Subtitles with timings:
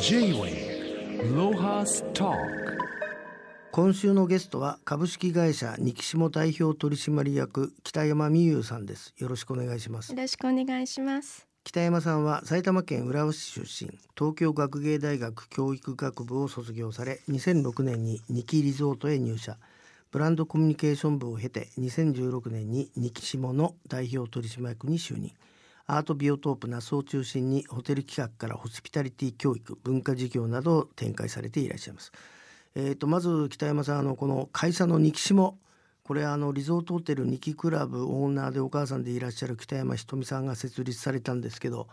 [0.00, 2.32] J-Way ロハスタ
[3.72, 9.14] 今週のゲストは株式会社ニキシモ代表取締役北山美優さんです。
[9.18, 10.12] よろしくお願いします。
[10.12, 11.46] よろしくお願いします。
[11.64, 13.90] 北山さんは埼玉県浦和市出身。
[14.16, 19.56] 東京学芸大学教育学部を卒業され2006年にニキリゾートへ入社。
[20.10, 25.32] ブランドコミュニケーション部を経て2016年にニキシモの代表取締役に就任
[25.86, 32.12] アートビオトープ那須を中心にホテル企画からホスピタリティ教育文化事業などを展開されていらっしゃいます。
[32.74, 35.58] えーと、まず北山さんあのこの会社のニキシモ
[36.02, 41.88] これあのリゾートホテルニキクラブオーナーでお母さんでいらっしゃる北山ひとみさんが設立されたんですけど、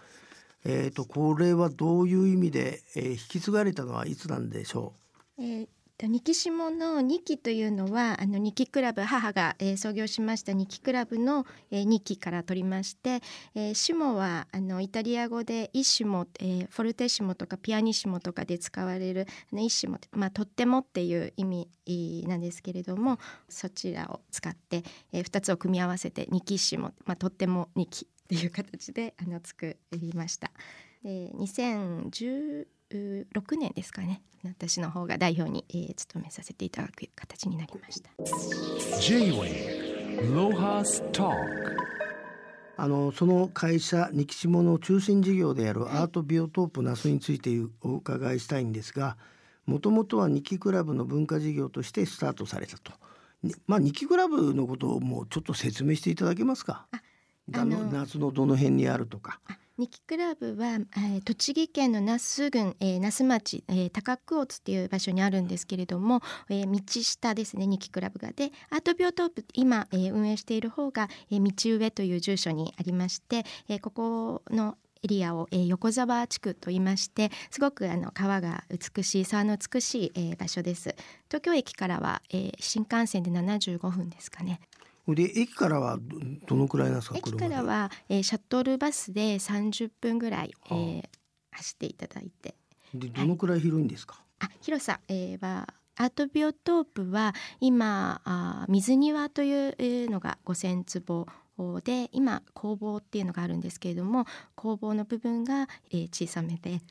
[0.65, 4.93] えーと、これはどういう意味で、えー、引き継がれたのはいつなんでしょ
[5.39, 5.67] う、えー
[6.01, 13.21] ニキシモの2期というのはあのニキクラブ母が、えー、創業しましたニキクラブの、えー、2期から取りまして、
[13.55, 30.51] えー、シモはあのイタリア語でイッシモ、えー、フォルテシモとかピアニシモとかで使われるイッシモ、まあ、とってもっていう意味なんですけれどもそちらを使って、えー、2つを組み合わせてニキシモ、まあ、とっても2期っていう形であの作りました。
[31.03, 32.65] で2010
[32.97, 38.09] 6年ですかね私の方が代表に、えー、務めさせていただく形になりました
[38.99, 41.31] J-Way ロハスタ
[42.75, 49.17] あのその会社ニキシモの中心事業であるアートビオトープナスについてお伺いしたいんですが
[49.65, 52.91] もともとはニキクラブの文化事業としてスタートされたと。
[53.67, 56.85] まあ、ニキクラブのことをもうちょっと説明していただけますか？
[57.53, 59.39] あの夏のどの辺にあるとか。
[59.79, 68.31] ニキクラブは、えー、栃木県の那須郡、えー、那須町、えー、高久津っていう場所にあるんですけれども、えー、道下ですねニキクラブが。
[68.33, 80.95] でアートビオトープ今、えー、運営している方が、えー、道上という住所にありまして、えー、ここのエリアを、えー、横沢地区と言いましてすごくあの川が美しい沢の美しい、えー、場所です。
[81.29, 84.59] 東京駅からは、えー、新幹線で75分ですかね。
[85.07, 85.99] で駅からは
[86.47, 91.03] どのくらいなんですか駅からは、えー、シャトルバスで30分ぐらい、えー、
[91.51, 92.55] 走っていただいて。
[92.93, 101.27] でどのくらい広いんですか、はい、あ広さ、えー、はアートビオトープは今あ水庭というのが5,000坪
[101.83, 106.81] で今工房っていうのがあるんですけれども工房の部分が、えー、小さめで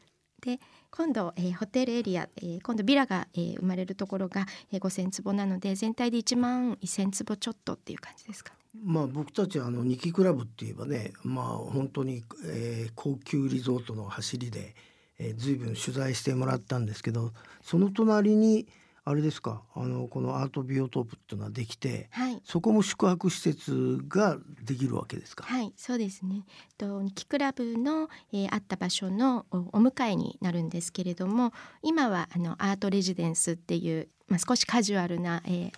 [0.43, 0.59] で
[0.91, 8.53] 今度、えー、ホテルエリア、えー、今度ビラが、えー、生まれるところが、えー、5,000坪なので全体で1万1,000坪ちょっとっていう感じですか、
[8.85, 14.75] まあ僕たちあのニキクラブっていえばねまあ本当に、えー、高級リゾートの走りで、
[15.19, 17.33] えー、随分取材してもらったんですけど
[17.63, 18.67] その隣に
[19.05, 19.63] あれですか？
[19.75, 25.45] あのこのアートビオトープっていうのはできて、はい、そこも宿泊施設ができるわけですか？
[25.45, 26.45] はいそうですね。
[26.79, 31.53] とキクラブの、えー、あった場所のお迎えになるんですけれども
[31.83, 35.73] 今はあのアートレジデンスっていう、まあ、少しカジュアルな、えー、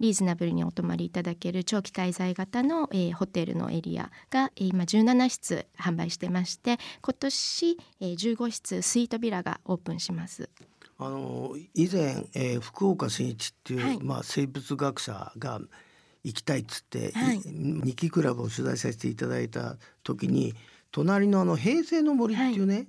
[0.00, 10.50] リーズナブルにお泊まりいただける長期滞在型の、えー、ホテルのエリアが、えー、今17室販売してまして今年、えー、15室スイートビラがオープンします。
[10.98, 15.60] あの以前、えー、福岡伸一っていう、はい、まあ、生物学者が
[16.24, 20.54] 行きたいっつって、はい、ニキクラブを取材させていただいた時に
[20.90, 22.86] 隣のあの平成の森っていうね、はい、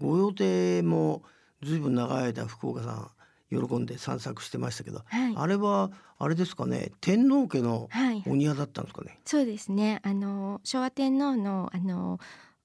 [0.00, 1.22] ご予定も
[1.62, 3.10] ずいぶん長い間福岡さん
[3.50, 7.88] 喜んで散策してましたけど、はい、あれはあれですかね天皇家の
[8.26, 10.00] お庭だったんですかね、はい、そうですね。
[10.02, 12.18] あの昭和天皇のあの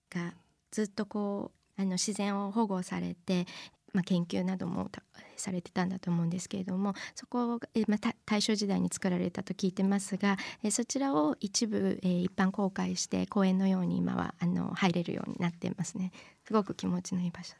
[0.09, 0.33] が
[0.71, 3.45] ずっとこうあの自然を保護されて
[3.93, 4.89] まあ、研究なども
[5.37, 16.11] されてたんだと思うんですけれどもそこを、えまあ、大正時代に作られたと聞いてますが、えそちらを一部、え一般公開して公園のように今はあの入れるようになってますね。
[16.45, 17.53] すごく気持ちのいい場所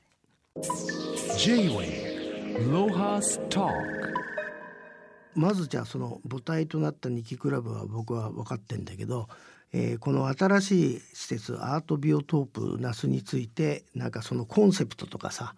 [0.56, 0.64] で。
[3.22, 3.40] す
[5.34, 9.30] まずじゃあその母体となったニキクラブは僕は分かってんだけど、
[9.72, 15.56] えー、この新しい施設アートビオトープ那須についてなんかそのコンセプトとかさ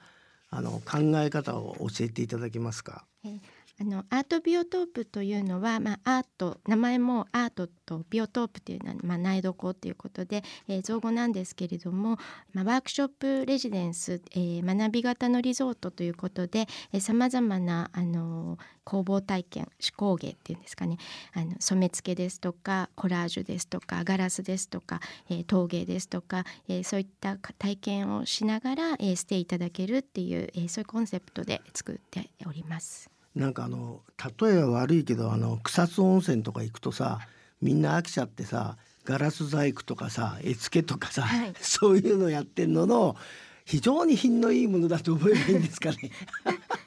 [0.55, 3.05] あの考え方を教えていただけますか？
[3.81, 12.17] あのアートビオトープというのは、まあ、アート名前もアートとビオトープというのは、まあ、苗床ということで、えー、造語なんですけれども、
[12.53, 16.67] まあ、ワークショップレジデンス、えー、学び型のリゾートということで
[16.99, 20.97] さまざまなあの工房体験手工芸っていうんですかね
[21.33, 24.99] あの染め付けですとかコラージュですとかガラスですとか、
[25.29, 33.12] えー、陶芸ですとか、えー、そういった体験をしながら、えー、していただけるっていう、えー、そういうコンセプトで作っております。
[33.35, 34.01] なんかあの
[34.41, 37.19] 例えは悪いけどあの草津温泉とか行くとさ
[37.61, 43.15] みんな飽きちゃってさガラス細工とかさ絵付けとかさ、はい、 そういうのやってんのの
[43.65, 46.11] 非常に品のいいものだと思えばいいんですかね。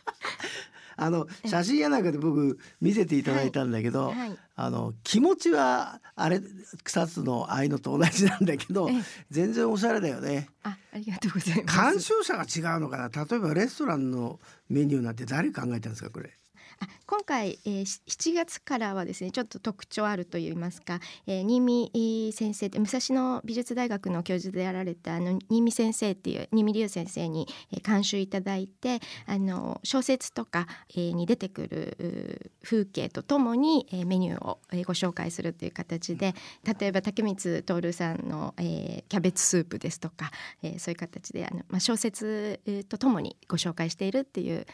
[0.96, 6.40] あの写真やなんかで僕見せていただいたんだけど、はいはいあの気持ちはあれ
[6.82, 10.48] 草津のああいうのと同じなんだけどええ全然おしゃれだよね。
[10.62, 11.92] あ、ありがとうございます。
[11.92, 14.40] 監修者が違うのかな例えばレストランの
[14.70, 16.32] メニューなんて誰考えたんですかこれ。
[16.80, 36.34] あ今回、えー、7月からはですねちょっと特徴あるといいますか、えー、新見先生武蔵野美術大学の教授であられたあの新見先生っていう新見龍先生に、えー、監修いただいてあの小説とか、えー、に出てくる風景とともに、えー、メニューを、ご紹介するという形で
[36.80, 40.30] 例えば竹光徹さんの、えー、キャベツスープですとか、
[40.62, 44.66] えー、そういう形であの、まあ、小説とともにご紹介しているっていう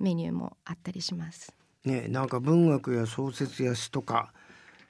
[0.00, 1.54] メニューもあったりします。
[1.84, 4.32] ねなんか文学や小説や詩とか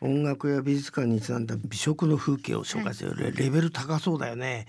[0.01, 4.67] 音楽や美術館にちなんだ美食の風景を紹介する、レレベル高そうだよね。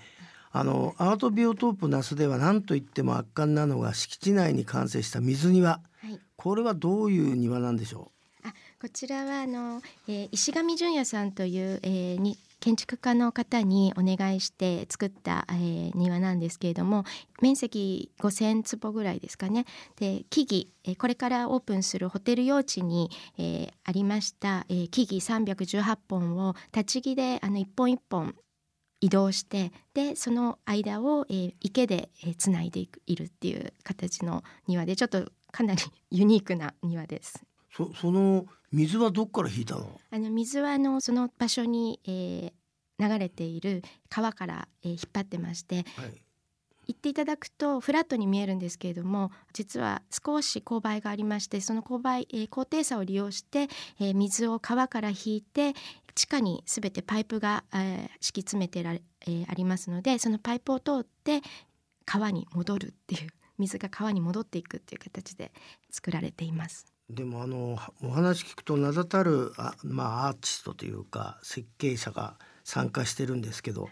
[0.56, 8.12] あのアートビオトープ那須では何といっても圧巻なのが敷地内に完成した水庭はいこれはどういう庭なんでしょ
[8.44, 17.04] あこちらはあの、えー石上純也さんという、えーに建築家の方にお願いして作った、えー庭なんですけれども
[17.42, 19.66] 面積5,000坪ぐらいですかね
[19.96, 28.34] で木々、えーこれからオープンするホテル用地に、えーありました、えー木々318本を立ち木であの一本一本
[29.02, 32.08] 移動してでその間を、えー池で、
[32.38, 37.44] つないでいくいるっていう形の庭でちょっとかなり ユニークな庭です。
[37.70, 40.00] その水はどっから引いたの？
[40.10, 42.52] あの水はあのその場所に、えー
[42.96, 46.22] 流れている川から、えー引っ張ってましてはい
[46.86, 53.68] 行っていただくとフラットに見えるんですけれども実は少し勾配がありましてその勾配、えー高低差を利用して、
[54.00, 55.72] えー水を川から引いて
[56.14, 61.40] 地下にすべてパイプが、えー敷き詰めてられ、えーありますのでそのパイプを通って
[62.04, 65.52] 川に戻るっていう水が川に戻っていくっていう形で
[65.90, 66.93] 作られています。
[67.10, 72.34] でもあのお話聞くと名だたるあ、まあ、アーティストというか設計者が
[72.64, 73.90] 参加してるんですけど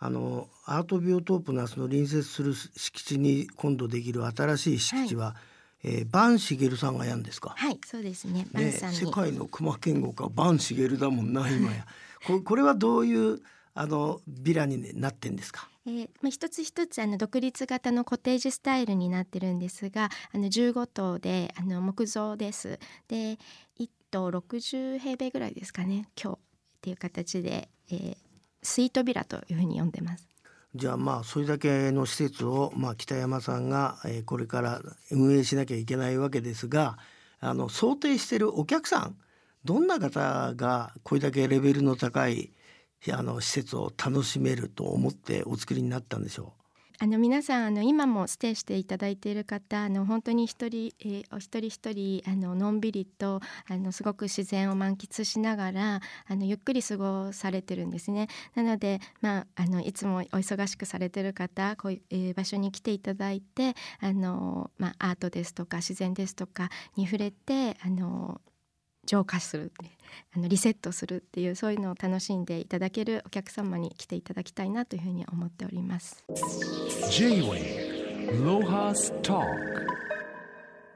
[0.00, 5.36] あのアートビオトープ那須の隣接する敷地に今度できる新しい敷地は、
[5.84, 7.54] えー、バンシゲルさんがやるんですか？
[7.56, 8.46] はい、そうですね。
[8.52, 11.86] バンね、さんに、世界の熊健吾かバンシゲルだもんな今や
[12.26, 13.40] ここれはどういう
[13.74, 15.68] あのビラになってんですか？
[15.86, 22.78] えーまあ、一つ一つあの独立型のコテージスタイルになってるんですがあの15棟であの木造です。
[23.08, 23.38] で
[23.78, 26.40] 1棟60平米ぐらいですかね今日っ
[26.82, 28.16] ていう形で、えー
[28.60, 30.26] スイートビラというふうに呼んでます。
[30.74, 34.82] じゃあまあそれだけの施設を、まあ、北山さんが、えーこれから
[35.12, 36.98] 運営しなきゃいけないわけですが
[37.38, 39.16] あの想定してるお客さん
[39.64, 42.52] どんな方がこれだけレベルの高い
[43.12, 46.52] あの施設を楽しめると思ってお作りになったんでしょ
[47.00, 58.26] あの皆さんあの今もステイしていただいている方あの本当に一人、えーお一人一人あののんびりとあのすごく自然を満喫しながらあのゆっくり過ごされてるんですね。
[58.56, 68.40] なので、まあ、あのいつもお忙しくされてる方こういう、えー場所に来ていただいてあの、まあ、アートですとか自然ですとかに触れてあの
[69.08, 69.72] 浄化する
[70.36, 76.24] あのリセットするっていうそういうのを楽しんでいただけるお客様に来ていただきたいなというふうに思っております。
[77.10, 79.46] J-Way Lohas Talk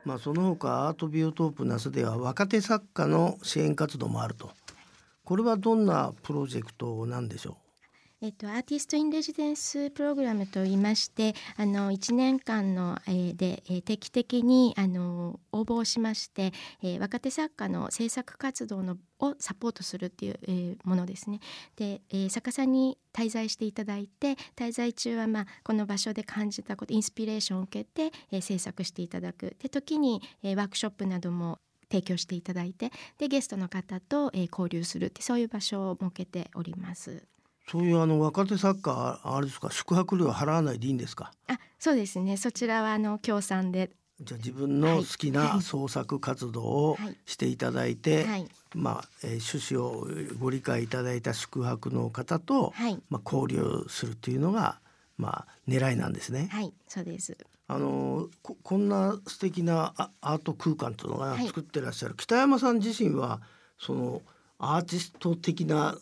[0.04, 4.50] まあその他アートビオトープ那須では若手作家の支援活動もあると。
[5.25, 7.57] これはどんなプロジェクトなんでしょ
[8.25, 16.52] えっと、アーティスト・イン・レジデンス・プログラムといいましてあの1年間の、えーで、えー定期的にあの応募をしまして、
[16.85, 21.41] えー若手作家の制作活動のをサポートするっていう、えーものですね。
[21.75, 31.59] で、えー作家さんに滞在していただいて滞在中は、まあ、この場所で感じたことインスピレーションを受けて、えー制作していただくで時に、えーワークショップなども
[31.91, 37.26] 提供していただいてでゲストの方と、えー交流するってそういう場所を設けております。
[37.66, 39.71] うそういうあの若手作家あれですか？
[39.71, 41.33] 宿泊料払わないでいいんですか？
[41.49, 42.37] あそうですね。
[42.37, 43.90] そちらはあの協賛で、
[44.21, 48.49] じゃあ自分の好きな創作活動をはいしていただいて、はい。
[48.75, 50.07] まあ、えー趣旨を
[50.38, 53.02] ご理解いただいた宿泊の方と、はい。
[53.11, 54.81] まあ、交流するというのが、
[55.19, 56.49] まあ、狙いなんですね。
[56.50, 56.73] はい。
[56.88, 57.37] そうです。
[57.69, 61.47] あのここんな素敵なアアート空間というのがはい。
[61.47, 63.40] 作ってらっしゃる、北山さん自身は
[63.78, 64.23] その
[64.64, 65.97] アーティスト的な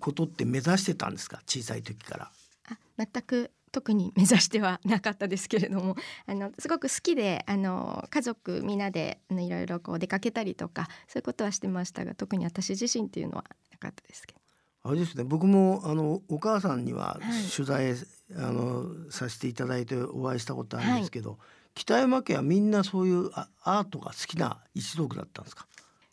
[0.00, 1.40] ことって目指してたんですか？
[1.46, 2.30] 小さい時から。
[2.68, 5.94] あ全く特に目指してはなかったですけれども。
[6.26, 14.40] あのすごく好きであの家族みんなであのいろいろこう出かけたりとかそういうことはしてましたが特に私自身っていうのはなかったですけど。
[14.82, 15.22] あれですね。
[15.24, 17.44] 僕もあのお母さんにははい。
[17.48, 21.38] 取材、あのさせていただいてお会いしたことあるんですけど、
[21.74, 25.68] 北山家はみんなそういうあアートが好きな一族だったんですか？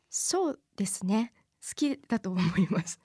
[0.10, 1.34] そうですね
[1.68, 3.00] 好きだと思います。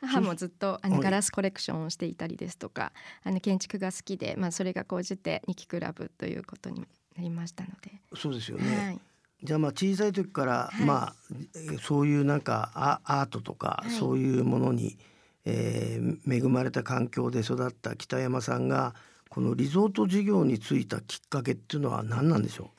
[0.00, 1.04] 母もずっとあのはい。
[1.04, 2.92] ガラスコレクションをしていたりですとか
[3.24, 6.80] あの建築が好きで、まあ、それが講じて日記クラブということに
[7.16, 9.00] なりましたので、そうですよね、はい、
[9.42, 10.84] じゃあまあ小さい時から、はい。
[10.84, 11.14] まあ
[11.54, 13.90] えそういうなんかアアートとか、はい。
[13.90, 14.98] そういうものに、
[15.44, 18.94] えー恵まれた環境で育った北山さんが
[19.28, 22.70] このリゾート事業に就いたきっかけっていうのは何なんでしょと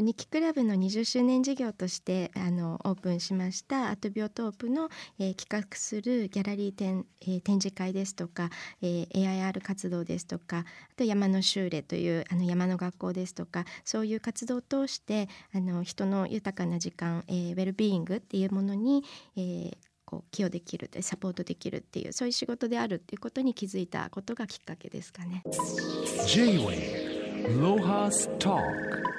[0.00, 8.50] 日記クラブの20周年事業としてあのオープンしましたアトビオトープの、えー企画するギャラリー展、えー展示会ですとか、
[8.82, 10.64] えー AIR 活動ですとかあ
[10.96, 19.04] と山の修練というあの山の学校ですとかそういう活動を通してあの人の豊かな時間、えーウェルビーイングっていうものに、
[19.36, 25.42] えーこう寄与できるサポートできるっていうそういう仕事であるっていうことに気づいたことがきっかけですかね。
[26.26, 29.13] J-Way Lohas Talk う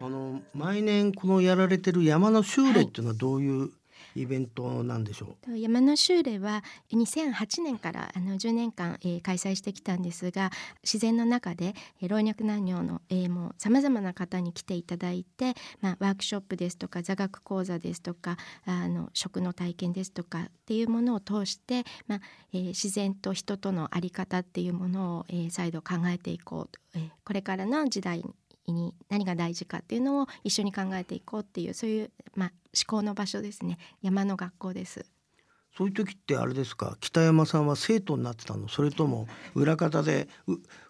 [0.00, 3.70] あの毎年このやられてる山の修練っていうのはどういう
[4.16, 10.50] イベントなんでしょう、山の修練は2008年からあの10年間、えー開催してきたんですが
[10.82, 18.36] 自然の中で、えー老若男女の、えーもうさまざまな方に来ていただいて、まあ、ワークショップですとか座学講座ですとか
[18.66, 22.20] あの食の体験ですとかっていうものを通して、まあ
[22.52, 28.22] えー自然と人との在り方っていうものを、えー再度考えていこうと、えーこれからの時代
[28.72, 35.04] に何が大事かっていうのを一緒に考えていこうっていうそういう、まあ、思考の場所ですね山の学校です。
[35.76, 36.96] そういう時ってあれですか？
[37.00, 38.68] 北山さんは生徒になってたの？
[38.68, 40.28] それとも裏方で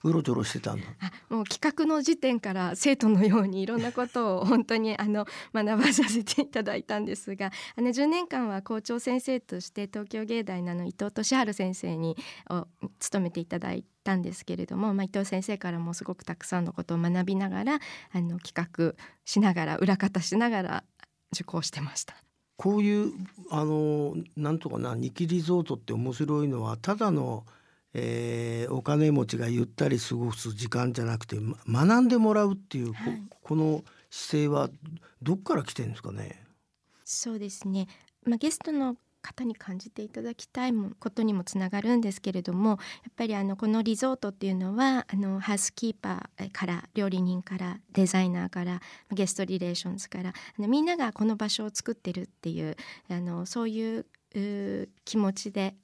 [0.02, 0.82] うろちょろしてたの？
[1.00, 12.16] あもう企画の時点から生徒のようにいろんなことを本当にあの学ばさせていただいたんですがあの10年間は校長先生として東京芸大のの伊藤俊治先生に
[12.50, 12.66] を
[12.98, 17.78] 務めていただいたんですけれども、まあ、伊藤先生からもすごくたくさんのことを学びながら
[18.12, 20.84] あの企画しながら裏方しながら
[21.32, 22.23] 受講してました。
[22.56, 23.12] こういう
[23.50, 27.44] あのなんとかな日記リゾートって面白いのはただの、
[27.92, 34.70] えーお金持ちがゆったり過ごす時間じゃなくて、ま学んでもらうっていう、こはいこの姿勢は
[35.22, 36.42] どっから来てるんですかね？
[37.04, 37.86] そうですね、
[38.24, 42.78] まあ、ゲストの方に感じていただきたいもことにもつながるんですけれどもやっ
[43.16, 52.76] ぱりあのこのリゾートっていうのはあのハウスキーパーから料理人からデザイナーからゲストリレーションズからあのみんながこの場所を作ってるっていう
[53.08, 54.06] あのそういう
[55.04, 55.74] 気持ちで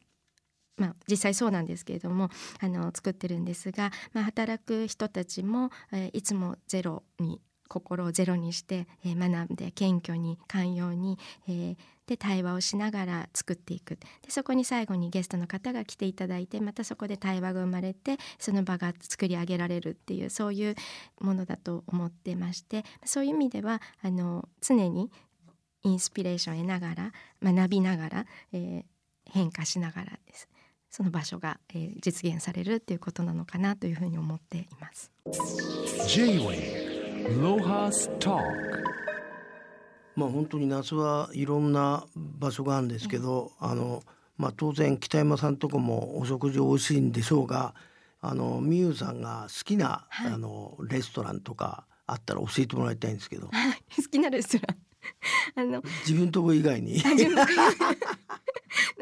[0.76, 11.76] まあ、実際そうなんですけれどもあの作ってるんですが、まあ、働く人たちも、えーいつもゼロに心をゼロにして、えー学んで謙虚に寛容に、えー
[12.10, 13.94] で対話をしながら作っていく。
[13.96, 20.74] でそこに最後にゲストの方が来ていただいてまたそこで対話が生まれてその場が作り上げられるっていうそういう
[21.20, 25.12] ものだと思ってましてそういう意味ではあの常に
[25.84, 27.12] インスピレーションを得ながら
[27.42, 28.84] 学びながら、えー
[29.32, 30.48] 変化しながらです。
[30.90, 35.12] その場所が、えー実現されるっていうことなのかなというふうに思っています。
[36.08, 38.42] J-Way Lohas Talk.
[40.16, 44.02] まあ本当に夏はいろんな場所があるんですけど、あの
[44.36, 47.74] まあ当然北山さんとこもお食事美味しいんでしょうが、
[48.20, 50.32] あのみゆさんが好きな、はい。
[50.32, 54.02] あのレストランとかあったら教えてもらいたいんですけど、はい。
[54.02, 54.76] 好きなレストラン。
[55.54, 57.00] あの自分とこ以外に。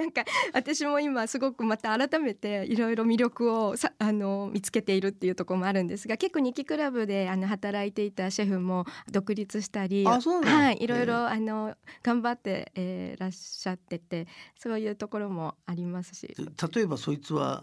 [0.08, 0.24] なんか
[0.54, 16.34] 私も今すごくまた改めていろいろ魅力をさあの見つけているっていうところもあるんですが結構日記クラブであの働いていたシェフも独立したりはい、いろいろあの頑張って、えーらっしゃっててそういうところもありますし。
[16.74, 17.62] 例えばそいつは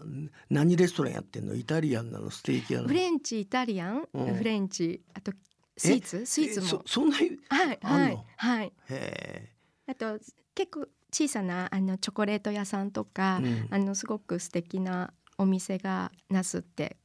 [0.50, 1.54] 何レストランやってんの？
[1.54, 2.30] イタリアンなの？
[2.30, 2.88] ステーキ屋なの？
[2.88, 4.34] フレンチイタリアン、うん。
[4.34, 5.32] フレンチあと
[5.76, 6.26] スイーツ？
[6.26, 6.82] スイーツも。
[6.86, 7.38] そんなに？
[7.48, 8.24] はいあんの？
[8.36, 8.58] はい。
[8.58, 9.50] はいへ
[9.88, 10.18] あと
[10.54, 13.68] 結構小さなあのチョコレート屋さんとかえ、、うん。
[13.70, 16.98] あのすごく素敵なお店がナスって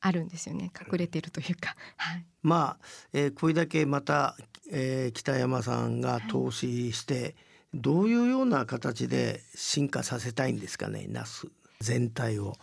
[0.00, 0.72] あるんですよね。
[0.90, 4.36] 隠れてるというか、 はい、まあ、えーこれだけまた、
[4.72, 7.36] えー北山さんが投資して、
[7.74, 11.46] どういうような形で進化させたいんですかねナス
[11.80, 12.56] 全体を。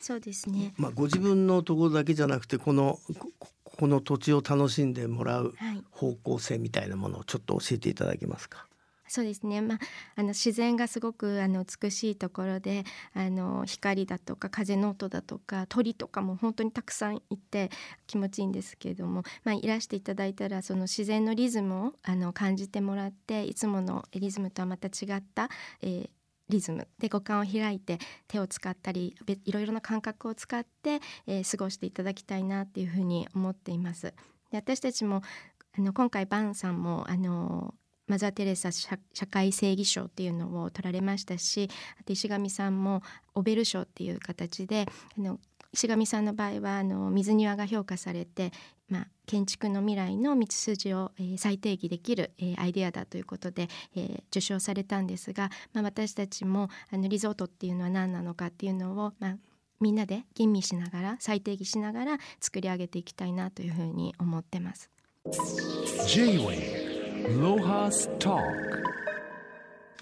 [0.00, 0.74] そうですね。
[0.76, 3.00] まあ、ご自分のところだけじゃなくてこの
[3.64, 5.84] この土地を楽しんでもらうはい。
[5.90, 8.66] 方向性みたいなものをちょっと教えていただけますか？
[9.10, 9.78] そうですね、まあ、
[10.14, 17.72] あの自然がすごくあの美しいところであの光だとか風の音だとか鳥とかも本当にたくさんいて
[18.06, 25.48] 気持ちいいんですけれども、まあ、いらしていただいたらその自然のリズムをあの感じてもらっていつものリズムとはまた違った、
[25.82, 26.10] えー
[26.48, 29.14] リズムで五感を開いて手を使ったり
[29.44, 34.12] いろいろな感覚を使って、えー過ごしていただきたいなっていうふうに思っています。
[34.50, 35.22] で私たちも
[35.78, 37.72] あの今回バンさんもあの
[38.10, 38.98] マザー・テレサ社
[39.30, 43.02] 会正義賞っていうのを取られましたしあと石上さんも
[43.36, 44.86] オベル賞っていう形で
[45.16, 45.38] あの
[45.72, 48.50] 石上さんの場合はあの水庭が評価されて、
[48.88, 59.36] まあ、建築の未来の道筋を、えー再定義できる、えーアイデアだということで、えー受賞されたんですが、まあ、私たちもあのリゾートっていうのは何なのかっていうのを、まあ、
[59.80, 64.90] みんなで吟味しながら再定義しながら作り上げていきたいなというふうに思ってます。
[67.30, 68.42] J-Wave Lohas Talk.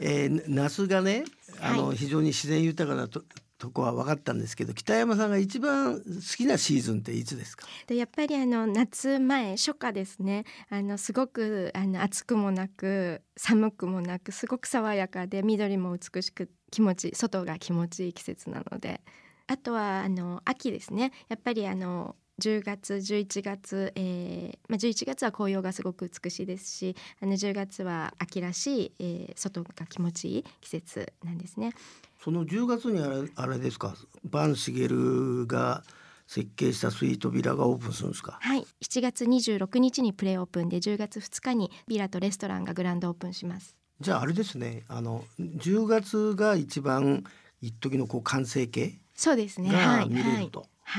[0.01, 1.25] えー、那須がね
[1.61, 1.97] あの、はい。
[1.97, 3.23] 非常に自然豊かなと
[3.59, 6.01] とこは分かったんですけど北山さんが一番好
[6.37, 7.67] きなシーズンっていつですか？
[7.89, 10.45] でやっぱりあの夏前初夏ですね。
[10.71, 19.03] あのすごくあの暑くもなく寒くもなくすごく爽やかで緑も美しく気持ち外が気持ちいい季節なので。
[19.51, 21.11] あとはあの秋ですね。
[21.31, 31.73] やっぱりあの10月11月、えーまあ、11月は紅葉がすごく美しいですしあの10月は秋らしい、えー外が気持ちいい季節なんですね。
[32.23, 33.95] その10月にあれあれですか？
[34.31, 35.83] 坂茂が
[36.27, 38.39] 設計したスイートビラがオープンするんですか？
[38.41, 43.77] はい、7月26日にプレオープンで10月2日にビラとレストランがグランドオープンします。
[44.01, 44.85] じゃああれですね。
[44.89, 47.25] あの10月が一番
[47.61, 49.71] 一時のこう完成形そうですね。
[49.71, 50.51] がはい、はい、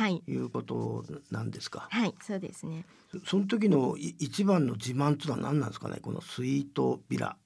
[0.10, 2.86] い、いうことなんですか、はい、そうですね。
[3.26, 5.98] その時のい一番の自慢っていうのは何なんですかね？
[6.02, 7.38] このスイートビラ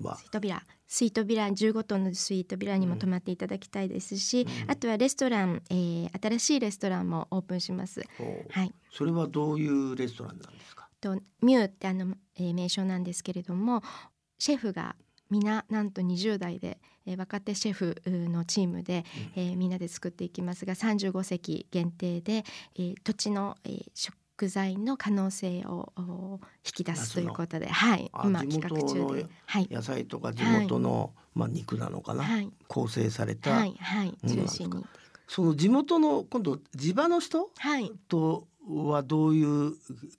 [0.00, 0.16] は。
[0.16, 8.04] スイートビラ、スイートビラ15トンのスイートビラにも泊まっていただきたいですし、あとはレストラン、えー新しいレストランもオープンします。
[8.20, 8.72] おはい。
[8.92, 10.88] それはどういうレストランなんですか？
[11.00, 13.82] とミューってあの、えー名称なんですけれども、
[14.38, 14.94] シェフが
[15.30, 19.04] 皆なんと20代で、えー若手シェフのチームで、
[19.34, 22.44] えーみんなで作っていきますが35席限定で、
[22.76, 34.86] えー土地の、えー食材の可能性をお引き出すということで、はい、あ今企画中で、はい、野菜とか地元の、まあ、肉なのかな、はい、構成された、はい、はい、中心に、
[35.26, 39.72] その地元の今度地場の人はい、とはどういう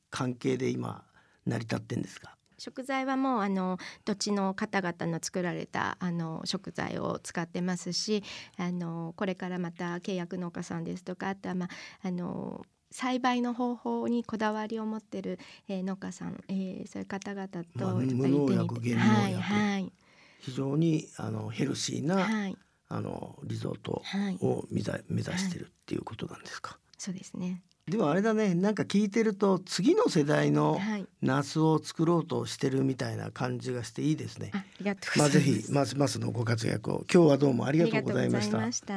[0.10, 1.06] 関係で今
[1.46, 2.36] 成り立ってんですか？
[2.60, 8.24] 食材はもうあの土地の方々の作られたあの食材を使ってますし
[8.58, 11.70] あのこれからまた契約農家さんですとかあとは、まあ、
[12.08, 19.42] あの栽培の方法にこだわりを持ってる、えー農家さん、えーそういう方々とやっぱまあり手に無農薬はい減農薬。
[19.42, 19.94] はい
[20.42, 22.58] 非常にあのヘルシーな、はい。
[22.88, 24.38] あのリゾートはい。
[24.42, 31.06] を目指目指してるっていうことなんですか、そうですねでもあれだねなんか聞いてると次の世代のはい。
[31.22, 34.52] ナスを作ろうとしてるみたいな感じがしていいですね。
[34.54, 37.04] あありがとうまあぜございます、ひますますのご活躍を。
[37.14, 38.58] 今日はどうもありがとうございました。
[38.58, 38.88] ありがと